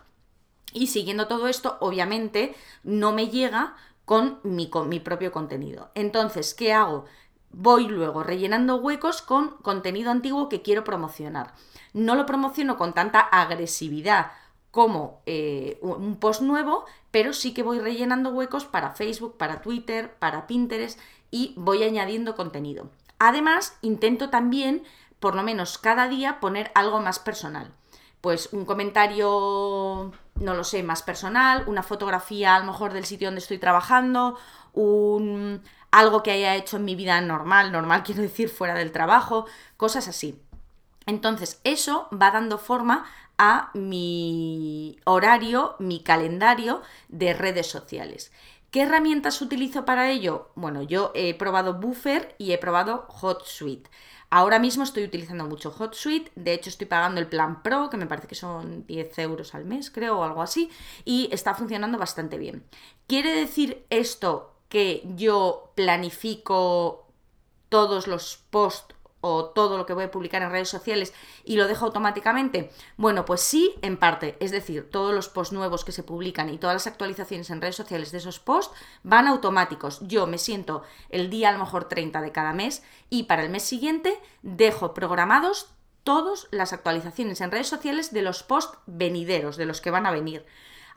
Y 0.73 0.87
siguiendo 0.87 1.27
todo 1.27 1.47
esto, 1.47 1.77
obviamente 1.79 2.55
no 2.83 3.11
me 3.11 3.27
llega 3.27 3.75
con 4.05 4.39
mi, 4.41 4.71
con 4.71 4.89
mi 4.89 4.99
propio 4.99 5.31
contenido. 5.31 5.91
Entonces, 5.93 6.55
¿qué 6.55 6.73
hago? 6.73 7.05
Voy 7.51 7.87
luego 7.87 8.23
rellenando 8.23 8.77
huecos 8.77 9.21
con 9.21 9.49
contenido 9.61 10.09
antiguo 10.09 10.49
que 10.49 10.63
quiero 10.63 10.83
promocionar. 10.83 11.53
No 11.93 12.15
lo 12.15 12.25
promociono 12.25 12.75
con 12.75 12.93
tanta 12.93 13.19
agresividad 13.19 14.31
como 14.71 15.21
eh, 15.27 15.77
un 15.81 16.15
post 16.15 16.41
nuevo, 16.41 16.85
pero 17.11 17.33
sí 17.33 17.53
que 17.53 17.61
voy 17.61 17.79
rellenando 17.79 18.29
huecos 18.31 18.65
para 18.65 18.91
Facebook, 18.91 19.37
para 19.37 19.61
Twitter, 19.61 20.15
para 20.17 20.47
Pinterest 20.47 20.97
y 21.31 21.53
voy 21.57 21.83
añadiendo 21.83 22.35
contenido. 22.35 22.89
Además, 23.17 23.77
intento 23.81 24.29
también, 24.29 24.83
por 25.19 25.35
lo 25.35 25.43
menos 25.43 25.77
cada 25.77 26.07
día, 26.07 26.39
poner 26.39 26.71
algo 26.75 26.99
más 26.99 27.19
personal. 27.19 27.71
Pues 28.19 28.49
un 28.51 28.65
comentario, 28.65 30.11
no 30.35 30.53
lo 30.53 30.63
sé, 30.63 30.83
más 30.83 31.01
personal, 31.01 31.63
una 31.67 31.81
fotografía 31.81 32.55
a 32.55 32.59
lo 32.59 32.65
mejor 32.65 32.93
del 32.93 33.05
sitio 33.05 33.27
donde 33.27 33.41
estoy 33.41 33.57
trabajando, 33.57 34.37
un, 34.73 35.63
algo 35.89 36.21
que 36.21 36.31
haya 36.31 36.55
hecho 36.55 36.77
en 36.77 36.85
mi 36.85 36.95
vida 36.95 37.19
normal, 37.21 37.71
normal 37.71 38.03
quiero 38.03 38.21
decir 38.21 38.49
fuera 38.49 38.75
del 38.75 38.91
trabajo, 38.91 39.45
cosas 39.77 40.07
así. 40.07 40.39
Entonces, 41.05 41.59
eso 41.63 42.07
va 42.11 42.31
dando 42.31 42.57
forma 42.57 43.05
a 43.37 43.71
mi 43.73 44.99
horario, 45.03 45.75
mi 45.79 46.03
calendario 46.03 46.81
de 47.09 47.33
redes 47.33 47.67
sociales. 47.67 48.31
¿Qué 48.71 48.83
herramientas 48.83 49.41
utilizo 49.41 49.83
para 49.83 50.09
ello? 50.09 50.49
Bueno, 50.55 50.81
yo 50.81 51.11
he 51.13 51.33
probado 51.33 51.73
Buffer 51.73 52.35
y 52.37 52.53
he 52.53 52.57
probado 52.57 53.05
HotSuite. 53.09 53.89
Ahora 54.29 54.59
mismo 54.59 54.85
estoy 54.85 55.03
utilizando 55.03 55.45
mucho 55.45 55.75
HotSuite, 55.77 56.31
de 56.35 56.53
hecho 56.53 56.69
estoy 56.69 56.87
pagando 56.87 57.19
el 57.19 57.27
plan 57.27 57.63
Pro, 57.63 57.89
que 57.89 57.97
me 57.97 58.07
parece 58.07 58.29
que 58.29 58.35
son 58.35 58.87
10 58.87 59.19
euros 59.19 59.55
al 59.55 59.65
mes, 59.65 59.91
creo, 59.91 60.19
o 60.19 60.23
algo 60.23 60.41
así, 60.41 60.69
y 61.03 61.27
está 61.33 61.53
funcionando 61.53 61.97
bastante 61.97 62.37
bien. 62.37 62.63
¿Quiere 63.07 63.35
decir 63.35 63.85
esto 63.89 64.55
que 64.69 65.03
yo 65.17 65.73
planifico 65.75 67.09
todos 67.67 68.07
los 68.07 68.37
posts 68.51 68.95
o 69.21 69.45
todo 69.45 69.77
lo 69.77 69.85
que 69.85 69.93
voy 69.93 70.05
a 70.05 70.11
publicar 70.11 70.41
en 70.41 70.51
redes 70.51 70.69
sociales 70.69 71.13
y 71.45 71.55
lo 71.55 71.67
dejo 71.67 71.85
automáticamente? 71.85 72.71
Bueno, 72.97 73.25
pues 73.25 73.41
sí, 73.41 73.75
en 73.81 73.97
parte. 73.97 74.35
Es 74.39 74.51
decir, 74.51 74.89
todos 74.89 75.13
los 75.13 75.29
posts 75.29 75.53
nuevos 75.53 75.85
que 75.85 75.91
se 75.91 76.03
publican 76.03 76.49
y 76.49 76.57
todas 76.57 76.75
las 76.75 76.87
actualizaciones 76.87 77.49
en 77.49 77.61
redes 77.61 77.75
sociales 77.75 78.11
de 78.11 78.17
esos 78.17 78.39
posts 78.39 78.75
van 79.03 79.27
automáticos. 79.27 79.99
Yo 80.01 80.27
me 80.27 80.37
siento 80.37 80.83
el 81.09 81.29
día 81.29 81.49
a 81.49 81.53
lo 81.53 81.59
mejor 81.59 81.85
30 81.85 82.21
de 82.21 82.31
cada 82.31 82.53
mes 82.53 82.83
y 83.09 83.23
para 83.23 83.43
el 83.43 83.49
mes 83.49 83.63
siguiente 83.63 84.19
dejo 84.41 84.93
programados 84.93 85.69
todas 86.03 86.47
las 86.51 86.73
actualizaciones 86.73 87.41
en 87.41 87.51
redes 87.51 87.67
sociales 87.67 88.11
de 88.11 88.23
los 88.23 88.43
posts 88.43 88.77
venideros, 88.87 89.57
de 89.57 89.65
los 89.65 89.81
que 89.81 89.91
van 89.91 90.05
a 90.05 90.11
venir. 90.11 90.45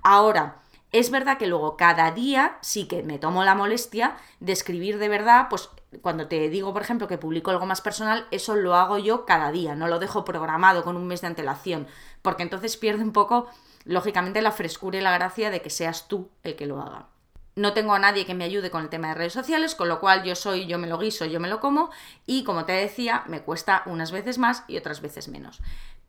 Ahora, 0.02 0.62
es 0.94 1.10
verdad 1.10 1.38
que 1.38 1.48
luego 1.48 1.76
cada 1.76 2.12
día 2.12 2.56
sí 2.60 2.86
que 2.86 3.02
me 3.02 3.18
tomo 3.18 3.42
la 3.42 3.56
molestia 3.56 4.16
de 4.38 4.52
escribir 4.52 4.98
de 4.98 5.08
verdad, 5.08 5.48
pues 5.50 5.68
cuando 6.02 6.28
te 6.28 6.48
digo, 6.48 6.72
por 6.72 6.82
ejemplo, 6.82 7.08
que 7.08 7.18
publico 7.18 7.50
algo 7.50 7.66
más 7.66 7.80
personal, 7.80 8.28
eso 8.30 8.54
lo 8.54 8.76
hago 8.76 8.98
yo 8.98 9.26
cada 9.26 9.50
día, 9.50 9.74
no 9.74 9.88
lo 9.88 9.98
dejo 9.98 10.24
programado 10.24 10.84
con 10.84 10.96
un 10.96 11.08
mes 11.08 11.20
de 11.20 11.26
antelación, 11.26 11.88
porque 12.22 12.44
entonces 12.44 12.76
pierde 12.76 13.02
un 13.02 13.12
poco, 13.12 13.48
lógicamente, 13.84 14.40
la 14.40 14.52
frescura 14.52 14.96
y 14.96 15.00
la 15.00 15.10
gracia 15.10 15.50
de 15.50 15.62
que 15.62 15.70
seas 15.70 16.06
tú 16.06 16.30
el 16.44 16.54
que 16.54 16.66
lo 16.66 16.80
haga. 16.80 17.08
No 17.56 17.72
tengo 17.72 17.94
a 17.94 17.98
nadie 17.98 18.24
que 18.24 18.34
me 18.34 18.44
ayude 18.44 18.70
con 18.70 18.82
el 18.82 18.88
tema 18.88 19.08
de 19.08 19.14
redes 19.14 19.32
sociales, 19.32 19.74
con 19.74 19.88
lo 19.88 19.98
cual 19.98 20.22
yo 20.22 20.36
soy, 20.36 20.66
yo 20.66 20.78
me 20.78 20.86
lo 20.86 20.98
guiso, 20.98 21.24
yo 21.24 21.40
me 21.40 21.48
lo 21.48 21.58
como 21.58 21.90
y 22.24 22.44
como 22.44 22.66
te 22.66 22.72
decía, 22.72 23.24
me 23.26 23.42
cuesta 23.42 23.82
unas 23.86 24.12
veces 24.12 24.38
más 24.38 24.62
y 24.68 24.76
otras 24.76 25.00
veces 25.00 25.26
menos 25.26 25.60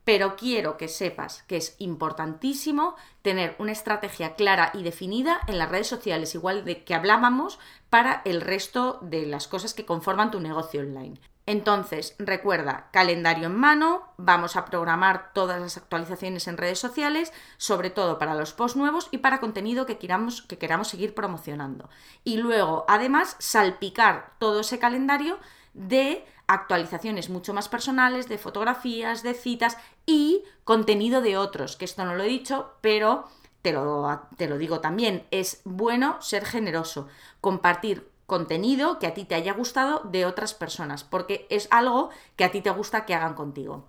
pero 0.06 0.36
quiero 0.36 0.76
que 0.76 0.86
sepas 0.86 1.42
que 1.48 1.56
es 1.56 1.74
importantísimo 1.80 2.94
tener 3.22 3.56
una 3.58 3.72
estrategia 3.72 4.36
clara 4.36 4.70
y 4.72 4.84
definida 4.84 5.40
en 5.48 5.58
las 5.58 5.68
redes 5.68 5.88
sociales, 5.88 6.36
igual 6.36 6.64
de 6.64 6.84
que 6.84 6.94
hablábamos, 6.94 7.58
para 7.90 8.22
el 8.24 8.40
resto 8.40 9.00
de 9.02 9.26
las 9.26 9.48
cosas 9.48 9.74
que 9.74 9.84
conforman 9.84 10.30
tu 10.30 10.38
negocio 10.38 10.80
online. 10.80 11.18
Entonces, 11.44 12.14
recuerda, 12.20 12.88
calendario 12.92 13.46
en 13.46 13.56
mano, 13.56 14.04
vamos 14.16 14.54
a 14.54 14.64
programar 14.64 15.32
todas 15.32 15.60
las 15.60 15.76
actualizaciones 15.76 16.46
en 16.46 16.56
redes 16.56 16.78
sociales, 16.78 17.32
sobre 17.56 17.90
todo 17.90 18.16
para 18.20 18.36
los 18.36 18.52
posts 18.52 18.76
nuevos 18.76 19.08
y 19.10 19.18
para 19.18 19.40
contenido 19.40 19.86
que 19.86 19.98
queramos, 19.98 20.42
que 20.42 20.56
queramos 20.56 20.86
seguir 20.86 21.14
promocionando. 21.14 21.90
Y 22.22 22.36
luego, 22.36 22.84
además, 22.86 23.34
salpicar 23.40 24.34
todo 24.38 24.60
ese 24.60 24.78
calendario 24.78 25.40
de 25.74 26.24
actualizaciones 26.46 27.28
mucho 27.28 27.52
más 27.52 27.68
personales, 27.68 28.28
de 28.28 28.38
fotografías, 28.38 29.22
de 29.22 29.34
citas 29.34 29.76
y 30.06 30.44
contenido 30.64 31.20
de 31.20 31.36
otros, 31.36 31.76
que 31.76 31.84
esto 31.84 32.04
no 32.04 32.14
lo 32.14 32.22
he 32.22 32.28
dicho, 32.28 32.72
pero 32.80 33.26
te 33.62 33.72
lo, 33.72 34.22
te 34.36 34.48
lo 34.48 34.58
digo 34.58 34.80
también, 34.80 35.26
es 35.30 35.60
bueno 35.64 36.22
ser 36.22 36.44
generoso, 36.44 37.08
compartir 37.40 38.08
contenido 38.26 38.98
que 38.98 39.06
a 39.06 39.14
ti 39.14 39.24
te 39.24 39.34
haya 39.34 39.52
gustado 39.52 40.00
de 40.04 40.26
otras 40.26 40.54
personas, 40.54 41.04
porque 41.04 41.46
es 41.50 41.68
algo 41.70 42.10
que 42.36 42.44
a 42.44 42.50
ti 42.50 42.60
te 42.60 42.70
gusta 42.70 43.04
que 43.04 43.14
hagan 43.14 43.34
contigo. 43.34 43.84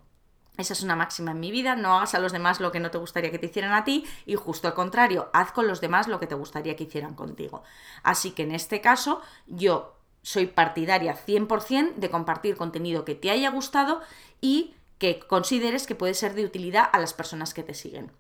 Esa 0.58 0.74
es 0.74 0.82
una 0.82 0.96
máxima 0.96 1.32
en 1.32 1.40
mi 1.40 1.52
vida, 1.52 1.76
no 1.76 1.98
hagas 1.98 2.16
a 2.16 2.20
los 2.20 2.32
demás 2.32 2.60
lo 2.60 2.72
que 2.72 2.80
no 2.80 2.90
te 2.90 2.98
gustaría 2.98 3.30
que 3.30 3.38
te 3.38 3.46
hicieran 3.46 3.74
a 3.74 3.84
ti 3.84 4.06
y 4.26 4.36
justo 4.36 4.68
al 4.68 4.74
contrario, 4.74 5.30
haz 5.32 5.52
con 5.52 5.68
los 5.68 5.82
demás 5.82 6.08
lo 6.08 6.20
que 6.20 6.26
te 6.26 6.34
gustaría 6.34 6.76
que 6.76 6.86
hicieran 6.86 7.14
contigo. 7.14 7.64
Así 8.02 8.32
que 8.32 8.44
en 8.44 8.52
este 8.52 8.82
caso 8.82 9.22
yo 9.46 9.96
soy 10.24 10.48
partidaria 10.48 11.16
100% 11.16 11.96
de 11.96 12.10
compartir 12.10 12.58
contenido 12.58 13.06
que 13.06 13.14
te 13.14 13.30
haya 13.30 13.52
gustado 13.52 14.02
y 14.42 14.74
que 14.98 15.20
consideres 15.20 15.88
que 15.88 15.96
puede 15.96 16.14
ser 16.14 16.34
de 16.34 16.46
utilidad 16.46 16.90
a 16.92 17.00
las 17.00 17.14
personas 17.14 17.54
que 17.54 17.64
te 17.64 17.74
siguen. 17.74 18.12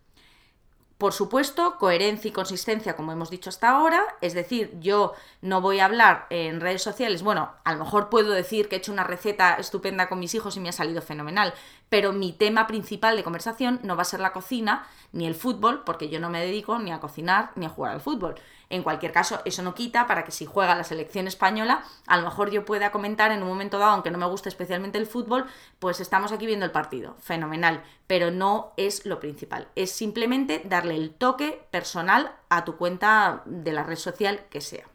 Por 0.97 1.13
supuesto, 1.13 1.77
coherencia 1.77 2.29
y 2.29 2.31
consistencia, 2.31 2.95
como 2.95 3.11
hemos 3.11 3.29
dicho 3.29 3.51
hasta 3.51 3.69
ahora, 3.69 4.03
es 4.21 4.33
decir, 4.33 4.71
yo 4.79 5.13
no 5.41 5.61
voy 5.61 5.79
a 5.79 5.85
hablar 5.85 6.25
en 6.31 6.59
redes 6.59 6.81
sociales, 6.81 7.21
bueno, 7.21 7.51
a 7.63 7.73
lo 7.73 7.83
mejor 7.83 8.09
puedo 8.09 8.31
decir 8.31 8.67
que 8.67 8.75
he 8.75 8.79
hecho 8.79 8.91
una 8.91 9.03
receta 9.03 9.57
estupenda 9.59 10.09
con 10.09 10.19
mis 10.19 10.33
hijos 10.33 10.57
y 10.57 10.59
me 10.59 10.69
ha 10.69 10.71
salido 10.71 11.03
fenomenal, 11.03 11.53
pero 11.89 12.13
mi 12.13 12.33
tema 12.33 12.67
principal 12.67 13.15
de 13.15 13.23
conversación 13.23 13.79
no 13.83 13.95
va 13.95 14.01
a 14.01 14.05
ser 14.05 14.19
la 14.19 14.33
cocina 14.33 14.87
ni 15.13 15.25
el 15.25 15.35
fútbol, 15.35 15.83
porque 15.85 16.09
yo 16.09 16.19
no 16.19 16.29
me 16.29 16.43
dedico 16.43 16.79
ni 16.79 16.91
a 16.91 16.99
cocinar 16.99 17.51
ni 17.55 17.65
a 17.65 17.69
jugar 17.69 17.93
al 17.93 18.01
fútbol. 18.01 18.35
En 18.69 18.83
cualquier 18.83 19.13
caso, 19.13 19.41
eso 19.45 19.63
no 19.63 19.73
quita 19.73 20.07
para 20.07 20.25
que 20.25 20.31
si 20.31 20.45
juega 20.45 20.75
la 20.75 20.83
selección 20.83 21.27
española, 21.27 21.83
a 22.05 22.17
lo 22.17 22.23
mejor 22.23 22.51
yo 22.51 22.65
pueda 22.65 22.91
comentar 22.91 23.31
en 23.31 23.41
un 23.41 23.47
momento 23.47 23.79
dado, 23.79 23.93
aunque 23.93 24.11
no 24.11 24.17
me 24.17 24.25
guste 24.25 24.49
especialmente 24.49 24.97
el 24.97 25.07
fútbol, 25.07 25.45
pues 25.79 26.01
estamos 26.01 26.33
aquí 26.33 26.45
viendo 26.45 26.65
el 26.65 26.71
partido, 26.71 27.15
fenomenal, 27.21 27.83
pero 28.07 28.31
no 28.31 28.73
es 28.75 29.05
lo 29.05 29.21
principal, 29.21 29.69
es 29.75 29.91
simplemente 29.91 30.61
darle 30.65 30.95
el 30.95 31.11
toque 31.11 31.65
personal 31.71 32.35
a 32.49 32.65
tu 32.65 32.75
cuenta 32.75 33.43
de 33.45 33.71
la 33.71 33.83
red 33.83 33.95
social 33.95 34.45
que 34.49 34.59
sea. 34.59 34.85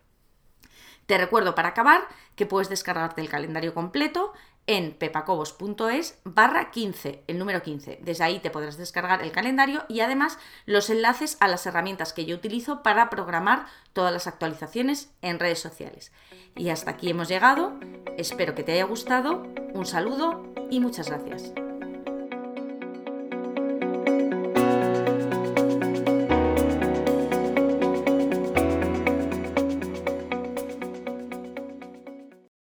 Te 1.07 1.19
recuerdo 1.19 1.55
para 1.55 1.71
acabar 1.71 2.07
que 2.37 2.47
puedes 2.47 2.69
descargarte 2.69 3.21
el 3.21 3.29
calendario 3.29 3.75
completo 3.75 4.33
en 4.67 4.93
pepacobos.es 4.93 6.19
barra 6.25 6.71
15, 6.71 7.25
el 7.27 7.39
número 7.39 7.63
15. 7.63 7.99
Desde 8.03 8.25
ahí 8.25 8.39
te 8.39 8.51
podrás 8.51 8.77
descargar 8.77 9.23
el 9.23 9.33
calendario 9.33 9.85
y 9.89 10.01
además 10.01 10.39
los 10.67 10.91
enlaces 10.91 11.37
a 11.41 11.49
las 11.49 11.67
herramientas 11.67 12.13
que 12.13 12.25
yo 12.25 12.37
utilizo 12.37 12.83
para 12.83 13.11
programar 13.11 13.67
todas 13.93 14.13
las 14.13 14.27
actualizaciones 14.27 15.11
en 15.21 15.39
redes 15.39 15.61
sociales. 15.61 16.13
Y 16.57 16.69
hasta 16.69 16.93
aquí 16.93 17.11
hemos 17.11 17.29
llegado, 17.29 17.79
espero 18.17 18.55
que 18.55 18.63
te 18.63 18.73
haya 18.73 18.85
gustado, 18.85 19.43
un 19.73 19.87
saludo 19.87 20.53
y 20.71 20.81
muchas 20.81 21.09
gracias. 21.09 21.53